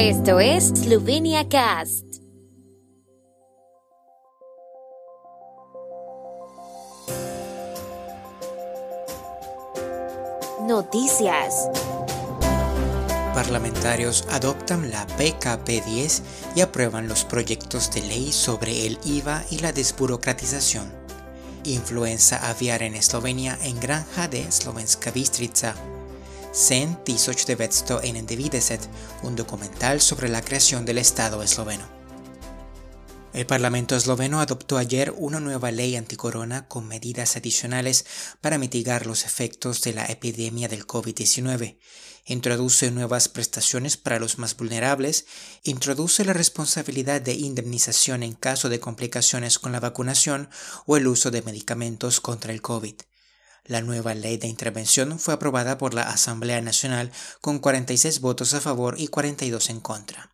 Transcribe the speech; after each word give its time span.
Esto 0.00 0.38
es 0.38 0.68
Slovenia 0.68 1.48
Cast. 1.48 2.04
Noticias. 10.62 11.68
Parlamentarios 13.34 14.24
adoptan 14.30 14.88
la 14.92 15.04
PKP-10 15.16 16.22
y 16.54 16.60
aprueban 16.60 17.08
los 17.08 17.24
proyectos 17.24 17.90
de 17.90 18.02
ley 18.02 18.30
sobre 18.30 18.86
el 18.86 19.00
IVA 19.04 19.42
y 19.50 19.58
la 19.58 19.72
desburocratización. 19.72 20.92
Influenza 21.64 22.48
aviar 22.48 22.84
en 22.84 22.94
Eslovenia 22.94 23.58
en 23.64 23.80
granja 23.80 24.28
de 24.28 24.48
Slovenska 24.52 25.10
Bistrica. 25.10 25.74
Sen 26.52 26.98
1990, 27.06 28.78
un 29.22 29.36
documental 29.36 30.00
sobre 30.00 30.28
la 30.28 30.42
creación 30.42 30.84
del 30.86 30.98
Estado 30.98 31.42
esloveno. 31.42 31.98
El 33.34 33.46
Parlamento 33.46 33.94
esloveno 33.94 34.40
adoptó 34.40 34.78
ayer 34.78 35.14
una 35.16 35.38
nueva 35.38 35.70
ley 35.70 35.96
anticorona 35.96 36.66
con 36.66 36.88
medidas 36.88 37.36
adicionales 37.36 38.06
para 38.40 38.56
mitigar 38.56 39.06
los 39.06 39.24
efectos 39.26 39.82
de 39.82 39.92
la 39.92 40.06
epidemia 40.06 40.66
del 40.66 40.86
COVID-19. 40.86 41.78
Introduce 42.24 42.90
nuevas 42.90 43.28
prestaciones 43.28 43.98
para 43.98 44.18
los 44.18 44.38
más 44.38 44.56
vulnerables, 44.56 45.26
introduce 45.62 46.24
la 46.24 46.32
responsabilidad 46.32 47.20
de 47.20 47.34
indemnización 47.34 48.22
en 48.22 48.32
caso 48.32 48.70
de 48.70 48.80
complicaciones 48.80 49.58
con 49.58 49.72
la 49.72 49.80
vacunación 49.80 50.48
o 50.86 50.96
el 50.96 51.06
uso 51.06 51.30
de 51.30 51.42
medicamentos 51.42 52.20
contra 52.20 52.52
el 52.52 52.62
COVID. 52.62 52.96
La 53.68 53.82
nueva 53.82 54.14
ley 54.14 54.38
de 54.38 54.48
intervención 54.48 55.18
fue 55.18 55.34
aprobada 55.34 55.76
por 55.76 55.92
la 55.92 56.04
Asamblea 56.04 56.62
Nacional 56.62 57.12
con 57.42 57.58
46 57.58 58.20
votos 58.20 58.54
a 58.54 58.62
favor 58.62 58.94
y 58.98 59.08
42 59.08 59.68
en 59.68 59.80
contra. 59.80 60.32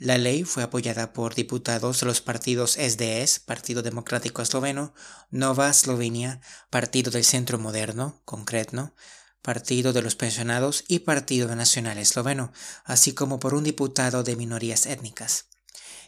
La 0.00 0.18
ley 0.18 0.42
fue 0.42 0.64
apoyada 0.64 1.12
por 1.12 1.36
diputados 1.36 2.00
de 2.00 2.06
los 2.06 2.20
partidos 2.20 2.72
SDS, 2.72 3.38
Partido 3.38 3.82
Democrático 3.82 4.42
Esloveno, 4.42 4.94
Nova 5.30 5.70
Eslovenia, 5.70 6.40
Partido 6.68 7.12
del 7.12 7.24
Centro 7.24 7.56
Moderno, 7.56 8.20
Concretno, 8.24 8.96
Partido 9.42 9.92
de 9.92 10.02
los 10.02 10.16
Pensionados 10.16 10.82
y 10.88 10.98
Partido 10.98 11.54
Nacional 11.54 11.98
Esloveno, 11.98 12.52
así 12.84 13.14
como 13.14 13.38
por 13.38 13.54
un 13.54 13.62
diputado 13.62 14.24
de 14.24 14.34
minorías 14.34 14.86
étnicas. 14.86 15.46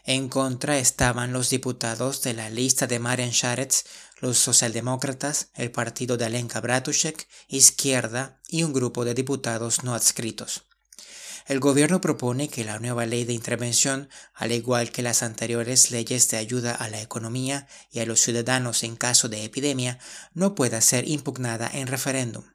En 0.09 0.27
contra 0.27 0.79
estaban 0.79 1.33
los 1.33 1.51
diputados 1.51 2.23
de 2.23 2.33
la 2.33 2.49
lista 2.49 2.87
de 2.87 2.97
Marian 2.97 3.29
Sharetz, 3.29 3.83
los 4.19 4.39
socialdemócratas, 4.39 5.51
el 5.53 5.69
partido 5.69 6.17
de 6.17 6.25
Alenka 6.25 6.61
Bratušek, 6.61 7.27
Izquierda 7.47 8.41
y 8.47 8.63
un 8.63 8.73
grupo 8.73 9.05
de 9.05 9.13
diputados 9.13 9.83
no 9.83 9.93
adscritos. 9.93 10.63
El 11.45 11.59
gobierno 11.59 12.01
propone 12.01 12.49
que 12.49 12.63
la 12.63 12.79
nueva 12.79 13.05
ley 13.05 13.23
de 13.23 13.33
intervención, 13.33 14.09
al 14.33 14.51
igual 14.51 14.91
que 14.91 15.03
las 15.03 15.21
anteriores 15.21 15.91
leyes 15.91 16.27
de 16.31 16.37
ayuda 16.37 16.73
a 16.73 16.89
la 16.89 17.03
economía 17.03 17.67
y 17.91 17.99
a 17.99 18.07
los 18.07 18.19
ciudadanos 18.19 18.81
en 18.81 18.95
caso 18.95 19.29
de 19.29 19.43
epidemia, 19.43 19.99
no 20.33 20.55
pueda 20.55 20.81
ser 20.81 21.07
impugnada 21.07 21.69
en 21.71 21.85
referéndum. 21.85 22.45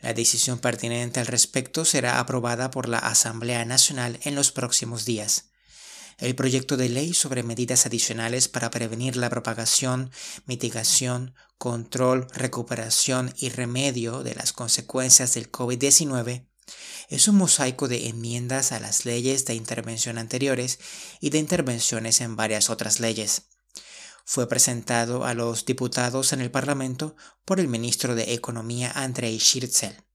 La 0.00 0.12
decisión 0.12 0.58
pertinente 0.58 1.20
al 1.20 1.26
respecto 1.26 1.86
será 1.86 2.20
aprobada 2.20 2.70
por 2.70 2.86
la 2.86 2.98
Asamblea 2.98 3.64
Nacional 3.64 4.20
en 4.24 4.34
los 4.34 4.52
próximos 4.52 5.06
días. 5.06 5.46
El 6.18 6.34
proyecto 6.34 6.78
de 6.78 6.88
ley 6.88 7.12
sobre 7.12 7.42
medidas 7.42 7.84
adicionales 7.84 8.48
para 8.48 8.70
prevenir 8.70 9.16
la 9.16 9.28
propagación, 9.28 10.10
mitigación, 10.46 11.34
control, 11.58 12.26
recuperación 12.32 13.34
y 13.36 13.50
remedio 13.50 14.22
de 14.22 14.34
las 14.34 14.54
consecuencias 14.54 15.34
del 15.34 15.52
COVID-19 15.52 16.46
es 17.08 17.28
un 17.28 17.36
mosaico 17.36 17.86
de 17.86 18.08
enmiendas 18.08 18.72
a 18.72 18.80
las 18.80 19.04
leyes 19.04 19.44
de 19.44 19.54
intervención 19.54 20.18
anteriores 20.18 20.78
y 21.20 21.30
de 21.30 21.38
intervenciones 21.38 22.20
en 22.20 22.34
varias 22.34 22.70
otras 22.70 22.98
leyes. 22.98 23.50
Fue 24.24 24.48
presentado 24.48 25.24
a 25.24 25.34
los 25.34 25.66
diputados 25.66 26.32
en 26.32 26.40
el 26.40 26.50
Parlamento 26.50 27.14
por 27.44 27.60
el 27.60 27.68
ministro 27.68 28.14
de 28.14 28.32
Economía 28.32 28.90
Andrei 28.90 29.38
Shirtzel. 29.38 30.05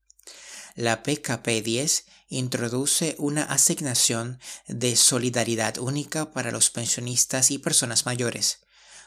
La 0.75 1.03
PKP 1.03 1.61
10 1.63 2.05
introduce 2.29 3.15
una 3.17 3.43
asignación 3.43 4.39
de 4.67 4.95
solidaridad 4.95 5.77
única 5.77 6.31
para 6.31 6.51
los 6.51 6.69
pensionistas 6.69 7.51
y 7.51 7.57
personas 7.57 8.05
mayores. 8.05 8.59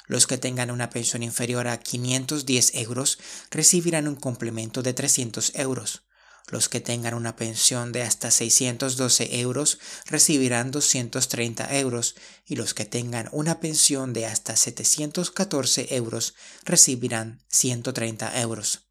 Los 0.06 0.26
que 0.26 0.36
tengan 0.36 0.70
una 0.70 0.90
pensión 0.90 1.22
inferior 1.22 1.66
a 1.66 1.78
510 1.78 2.74
euros 2.74 3.18
recibirán 3.50 4.08
un 4.08 4.16
complemento 4.16 4.82
de 4.82 4.92
300 4.92 5.52
euros. 5.54 6.02
Los 6.48 6.68
que 6.68 6.80
tengan 6.80 7.14
una 7.14 7.36
pensión 7.36 7.92
de 7.92 8.02
hasta 8.02 8.30
612 8.30 9.40
euros 9.40 9.78
recibirán 10.04 10.70
230 10.70 11.78
euros 11.78 12.16
y 12.44 12.56
los 12.56 12.74
que 12.74 12.84
tengan 12.84 13.30
una 13.32 13.60
pensión 13.60 14.12
de 14.12 14.26
hasta 14.26 14.54
714 14.54 15.96
euros 15.96 16.34
recibirán 16.64 17.42
130 17.48 18.42
euros. 18.42 18.83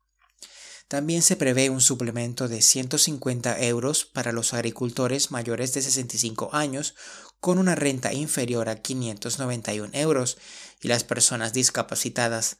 También 0.94 1.24
se 1.24 1.36
prevé 1.36 1.72
un 1.72 1.81
suplemento 1.81 2.48
de 2.48 2.62
150 2.62 3.59
euros 3.64 4.06
para 4.06 4.31
los 4.31 4.54
agricultores 4.54 5.31
mayores 5.31 5.74
de 5.74 5.81
65 5.81 6.52
años 6.54 6.94
con 7.40 7.58
una 7.58 7.74
renta 7.74 8.14
inferior 8.14 8.70
a 8.70 8.76
591 8.76 9.90
euros 9.94 10.38
y 10.84 10.90
las 10.90 11.04
personas 11.04 11.52
discapacitadas. 11.52 12.58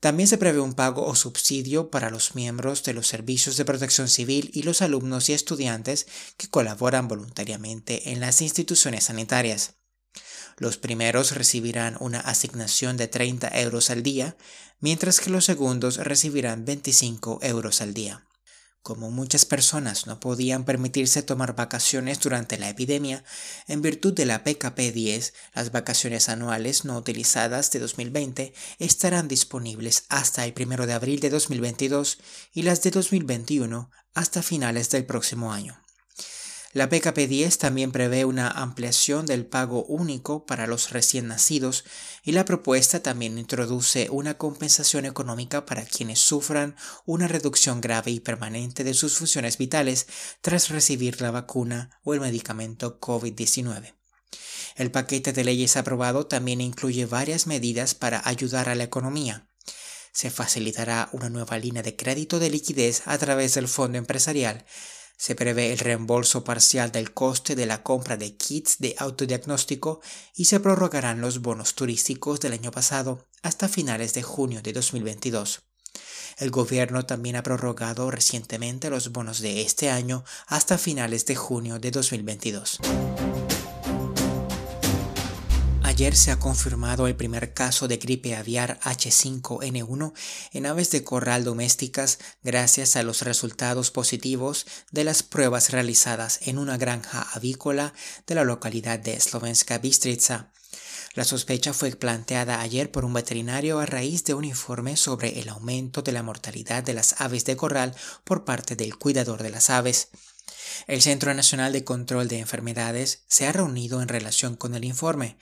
También 0.00 0.28
se 0.28 0.36
prevé 0.36 0.58
un 0.58 0.74
pago 0.74 1.06
o 1.06 1.14
subsidio 1.14 1.90
para 1.90 2.10
los 2.10 2.34
miembros 2.34 2.82
de 2.82 2.92
los 2.92 3.06
servicios 3.06 3.56
de 3.56 3.64
protección 3.64 4.08
civil 4.08 4.50
y 4.52 4.64
los 4.64 4.82
alumnos 4.82 5.28
y 5.28 5.32
estudiantes 5.32 6.08
que 6.36 6.48
colaboran 6.48 7.06
voluntariamente 7.06 8.10
en 8.10 8.18
las 8.18 8.42
instituciones 8.42 9.04
sanitarias. 9.04 9.74
Los 10.56 10.76
primeros 10.76 11.32
recibirán 11.32 11.96
una 12.00 12.20
asignación 12.20 12.96
de 12.96 13.08
30 13.08 13.48
euros 13.60 13.90
al 13.90 14.02
día, 14.02 14.36
mientras 14.80 15.20
que 15.20 15.30
los 15.30 15.44
segundos 15.44 15.96
recibirán 15.96 16.64
25 16.64 17.40
euros 17.42 17.80
al 17.80 17.94
día. 17.94 18.24
Como 18.84 19.10
muchas 19.10 19.46
personas 19.46 20.06
no 20.06 20.20
podían 20.20 20.66
permitirse 20.66 21.22
tomar 21.22 21.56
vacaciones 21.56 22.20
durante 22.20 22.58
la 22.58 22.68
epidemia, 22.68 23.24
en 23.66 23.80
virtud 23.80 24.12
de 24.12 24.26
la 24.26 24.44
PKP 24.44 24.92
10, 24.92 25.32
las 25.54 25.72
vacaciones 25.72 26.28
anuales 26.28 26.84
no 26.84 26.98
utilizadas 26.98 27.70
de 27.70 27.78
2020 27.78 28.52
estarán 28.78 29.26
disponibles 29.26 30.04
hasta 30.10 30.44
el 30.44 30.52
1 30.54 30.86
de 30.86 30.92
abril 30.92 31.20
de 31.20 31.30
2022 31.30 32.18
y 32.52 32.62
las 32.62 32.82
de 32.82 32.90
2021 32.90 33.90
hasta 34.12 34.42
finales 34.42 34.90
del 34.90 35.06
próximo 35.06 35.54
año. 35.54 35.83
La 36.74 36.88
PKP 36.88 37.28
10 37.28 37.58
también 37.58 37.92
prevé 37.92 38.24
una 38.24 38.48
ampliación 38.48 39.26
del 39.26 39.46
pago 39.46 39.84
único 39.84 40.44
para 40.44 40.66
los 40.66 40.90
recién 40.90 41.28
nacidos 41.28 41.84
y 42.24 42.32
la 42.32 42.44
propuesta 42.44 43.00
también 43.00 43.38
introduce 43.38 44.10
una 44.10 44.38
compensación 44.38 45.04
económica 45.04 45.66
para 45.66 45.84
quienes 45.84 46.18
sufran 46.18 46.74
una 47.06 47.28
reducción 47.28 47.80
grave 47.80 48.10
y 48.10 48.18
permanente 48.18 48.82
de 48.82 48.92
sus 48.92 49.16
funciones 49.18 49.56
vitales 49.56 50.08
tras 50.40 50.68
recibir 50.68 51.20
la 51.20 51.30
vacuna 51.30 52.00
o 52.02 52.12
el 52.12 52.18
medicamento 52.18 52.98
COVID-19. 52.98 53.94
El 54.74 54.90
paquete 54.90 55.32
de 55.32 55.44
leyes 55.44 55.76
aprobado 55.76 56.26
también 56.26 56.60
incluye 56.60 57.06
varias 57.06 57.46
medidas 57.46 57.94
para 57.94 58.20
ayudar 58.28 58.68
a 58.68 58.74
la 58.74 58.82
economía. 58.82 59.48
Se 60.12 60.28
facilitará 60.28 61.08
una 61.12 61.30
nueva 61.30 61.56
línea 61.56 61.84
de 61.84 61.94
crédito 61.94 62.40
de 62.40 62.50
liquidez 62.50 63.02
a 63.06 63.16
través 63.16 63.54
del 63.54 63.68
Fondo 63.68 63.96
Empresarial 63.96 64.64
se 65.16 65.34
prevé 65.34 65.72
el 65.72 65.78
reembolso 65.78 66.44
parcial 66.44 66.92
del 66.92 67.12
coste 67.12 67.54
de 67.54 67.66
la 67.66 67.82
compra 67.82 68.16
de 68.16 68.36
kits 68.36 68.78
de 68.78 68.94
autodiagnóstico 68.98 70.00
y 70.34 70.46
se 70.46 70.60
prorrogarán 70.60 71.20
los 71.20 71.40
bonos 71.40 71.74
turísticos 71.74 72.40
del 72.40 72.52
año 72.52 72.70
pasado 72.70 73.26
hasta 73.42 73.68
finales 73.68 74.14
de 74.14 74.22
junio 74.22 74.62
de 74.62 74.72
2022. 74.72 75.62
El 76.38 76.50
gobierno 76.50 77.06
también 77.06 77.36
ha 77.36 77.42
prorrogado 77.42 78.10
recientemente 78.10 78.90
los 78.90 79.12
bonos 79.12 79.40
de 79.40 79.62
este 79.62 79.90
año 79.90 80.24
hasta 80.46 80.78
finales 80.78 81.26
de 81.26 81.36
junio 81.36 81.78
de 81.78 81.90
2022. 81.90 82.80
Ayer 85.94 86.16
se 86.16 86.32
ha 86.32 86.40
confirmado 86.40 87.06
el 87.06 87.14
primer 87.14 87.54
caso 87.54 87.86
de 87.86 87.98
gripe 87.98 88.34
aviar 88.34 88.80
H5N1 88.80 90.12
en 90.52 90.66
aves 90.66 90.90
de 90.90 91.04
corral 91.04 91.44
domésticas 91.44 92.18
gracias 92.42 92.96
a 92.96 93.04
los 93.04 93.22
resultados 93.22 93.92
positivos 93.92 94.66
de 94.90 95.04
las 95.04 95.22
pruebas 95.22 95.70
realizadas 95.70 96.40
en 96.48 96.58
una 96.58 96.78
granja 96.78 97.28
avícola 97.32 97.94
de 98.26 98.34
la 98.34 98.42
localidad 98.42 98.98
de 98.98 99.20
Slovenska 99.20 99.78
Bistrica. 99.78 100.50
La 101.14 101.22
sospecha 101.22 101.72
fue 101.72 101.92
planteada 101.92 102.60
ayer 102.60 102.90
por 102.90 103.04
un 103.04 103.14
veterinario 103.14 103.78
a 103.78 103.86
raíz 103.86 104.24
de 104.24 104.34
un 104.34 104.44
informe 104.44 104.96
sobre 104.96 105.38
el 105.38 105.48
aumento 105.48 106.02
de 106.02 106.10
la 106.10 106.24
mortalidad 106.24 106.82
de 106.82 106.94
las 106.94 107.20
aves 107.20 107.44
de 107.44 107.54
corral 107.54 107.94
por 108.24 108.44
parte 108.44 108.74
del 108.74 108.98
cuidador 108.98 109.44
de 109.44 109.50
las 109.50 109.70
aves. 109.70 110.08
El 110.88 111.02
Centro 111.02 111.32
Nacional 111.34 111.72
de 111.72 111.84
Control 111.84 112.26
de 112.26 112.40
Enfermedades 112.40 113.22
se 113.28 113.46
ha 113.46 113.52
reunido 113.52 114.02
en 114.02 114.08
relación 114.08 114.56
con 114.56 114.74
el 114.74 114.84
informe. 114.84 115.38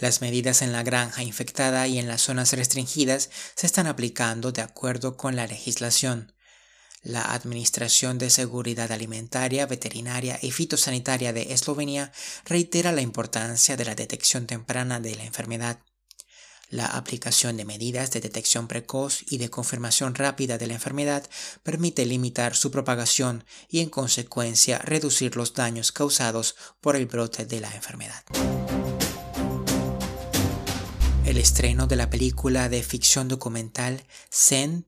Las 0.00 0.22
medidas 0.22 0.62
en 0.62 0.72
la 0.72 0.82
granja 0.82 1.22
infectada 1.22 1.86
y 1.86 1.98
en 1.98 2.08
las 2.08 2.22
zonas 2.22 2.54
restringidas 2.54 3.28
se 3.54 3.66
están 3.66 3.86
aplicando 3.86 4.50
de 4.50 4.62
acuerdo 4.62 5.18
con 5.18 5.36
la 5.36 5.46
legislación. 5.46 6.32
La 7.02 7.34
Administración 7.34 8.16
de 8.16 8.30
Seguridad 8.30 8.92
Alimentaria, 8.92 9.66
Veterinaria 9.66 10.38
y 10.40 10.52
Fitosanitaria 10.52 11.34
de 11.34 11.52
Eslovenia 11.52 12.12
reitera 12.46 12.92
la 12.92 13.02
importancia 13.02 13.76
de 13.76 13.84
la 13.84 13.94
detección 13.94 14.46
temprana 14.46 15.00
de 15.00 15.16
la 15.16 15.24
enfermedad. 15.24 15.80
La 16.70 16.86
aplicación 16.86 17.58
de 17.58 17.66
medidas 17.66 18.10
de 18.10 18.22
detección 18.22 18.68
precoz 18.68 19.22
y 19.30 19.36
de 19.36 19.50
confirmación 19.50 20.14
rápida 20.14 20.56
de 20.56 20.66
la 20.66 20.74
enfermedad 20.74 21.28
permite 21.62 22.06
limitar 22.06 22.56
su 22.56 22.70
propagación 22.70 23.44
y 23.68 23.80
en 23.80 23.90
consecuencia 23.90 24.78
reducir 24.78 25.36
los 25.36 25.52
daños 25.52 25.92
causados 25.92 26.56
por 26.80 26.96
el 26.96 27.04
brote 27.04 27.44
de 27.44 27.60
la 27.60 27.74
enfermedad. 27.74 28.24
El 31.30 31.38
estreno 31.38 31.86
de 31.86 31.94
la 31.94 32.10
película 32.10 32.68
de 32.68 32.82
ficción 32.82 33.28
documental 33.28 34.02
Sen 34.30 34.84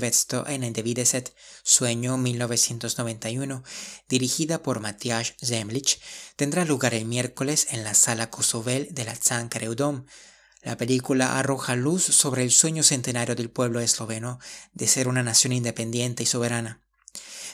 Vesto 0.00 0.46
en 0.46 0.62
Endevideset, 0.62 1.34
Sueño 1.64 2.16
1991, 2.18 3.64
dirigida 4.08 4.62
por 4.62 4.78
Matthias 4.78 5.34
Zemlich, 5.44 5.98
tendrá 6.36 6.64
lugar 6.64 6.94
el 6.94 7.04
miércoles 7.04 7.66
en 7.72 7.82
la 7.82 7.94
sala 7.94 8.30
Kosovel 8.30 8.94
de 8.94 9.04
la 9.04 9.14
Tsankareudom. 9.14 10.06
La 10.62 10.76
película 10.76 11.36
arroja 11.36 11.74
luz 11.74 12.04
sobre 12.04 12.44
el 12.44 12.52
sueño 12.52 12.84
centenario 12.84 13.34
del 13.34 13.50
pueblo 13.50 13.80
esloveno 13.80 14.38
de 14.74 14.86
ser 14.86 15.08
una 15.08 15.24
nación 15.24 15.52
independiente 15.52 16.22
y 16.22 16.26
soberana. 16.26 16.80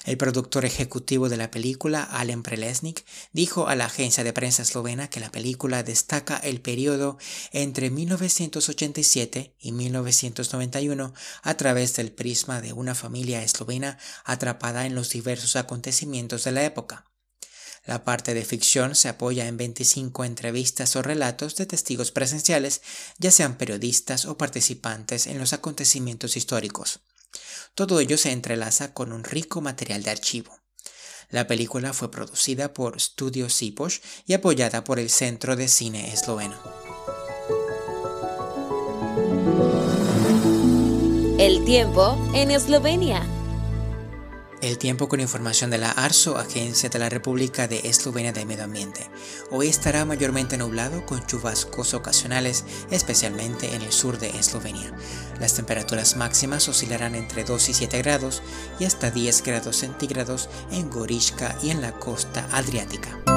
El 0.08 0.16
productor 0.16 0.64
ejecutivo 0.64 1.28
de 1.28 1.36
la 1.36 1.50
película, 1.50 2.02
Alen 2.02 2.42
Prelesnik, 2.42 3.04
dijo 3.34 3.68
a 3.68 3.76
la 3.76 3.84
agencia 3.84 4.24
de 4.24 4.32
prensa 4.32 4.62
eslovena 4.62 5.10
que 5.10 5.20
la 5.20 5.30
película 5.30 5.82
destaca 5.82 6.38
el 6.38 6.62
periodo 6.62 7.18
entre 7.52 7.90
1987 7.90 9.54
y 9.60 9.72
1991 9.72 11.12
a 11.42 11.54
través 11.58 11.94
del 11.96 12.10
prisma 12.10 12.62
de 12.62 12.72
una 12.72 12.94
familia 12.94 13.42
eslovena 13.42 13.98
atrapada 14.24 14.86
en 14.86 14.94
los 14.94 15.10
diversos 15.10 15.56
acontecimientos 15.56 16.42
de 16.42 16.52
la 16.52 16.64
época. 16.64 17.04
La 17.84 18.02
parte 18.02 18.32
de 18.32 18.46
ficción 18.46 18.94
se 18.94 19.10
apoya 19.10 19.46
en 19.46 19.58
25 19.58 20.24
entrevistas 20.24 20.96
o 20.96 21.02
relatos 21.02 21.54
de 21.56 21.66
testigos 21.66 22.12
presenciales, 22.12 22.80
ya 23.18 23.30
sean 23.30 23.58
periodistas 23.58 24.24
o 24.24 24.38
participantes 24.38 25.26
en 25.26 25.38
los 25.38 25.52
acontecimientos 25.52 26.38
históricos. 26.38 27.00
Todo 27.74 28.00
ello 28.00 28.18
se 28.18 28.32
entrelaza 28.32 28.92
con 28.92 29.12
un 29.12 29.24
rico 29.24 29.60
material 29.60 30.02
de 30.02 30.10
archivo. 30.10 30.58
La 31.30 31.46
película 31.46 31.92
fue 31.92 32.10
producida 32.10 32.72
por 32.72 33.00
Studio 33.00 33.50
Sipos 33.50 34.00
y 34.26 34.32
apoyada 34.32 34.84
por 34.84 34.98
el 34.98 35.10
Centro 35.10 35.56
de 35.56 35.68
Cine 35.68 36.12
Esloveno. 36.12 36.58
El 41.38 41.64
tiempo 41.64 42.18
en 42.34 42.50
Eslovenia. 42.50 43.37
El 44.60 44.76
tiempo 44.76 45.08
con 45.08 45.20
información 45.20 45.70
de 45.70 45.78
la 45.78 45.92
ARSO, 45.92 46.36
Agencia 46.36 46.88
de 46.88 46.98
la 46.98 47.08
República 47.08 47.68
de 47.68 47.78
Eslovenia 47.84 48.32
de 48.32 48.44
Medio 48.44 48.64
Ambiente. 48.64 49.08
Hoy 49.52 49.68
estará 49.68 50.04
mayormente 50.04 50.58
nublado 50.58 51.06
con 51.06 51.24
chubascos 51.24 51.94
ocasionales, 51.94 52.64
especialmente 52.90 53.76
en 53.76 53.82
el 53.82 53.92
sur 53.92 54.18
de 54.18 54.30
Eslovenia. 54.30 54.92
Las 55.38 55.54
temperaturas 55.54 56.16
máximas 56.16 56.68
oscilarán 56.68 57.14
entre 57.14 57.44
2 57.44 57.68
y 57.68 57.74
7 57.74 57.98
grados 57.98 58.42
y 58.80 58.84
hasta 58.84 59.12
10 59.12 59.44
grados 59.44 59.76
centígrados 59.76 60.48
en 60.72 60.90
Gorishka 60.90 61.56
y 61.62 61.70
en 61.70 61.80
la 61.80 61.92
costa 61.92 62.48
adriática. 62.50 63.27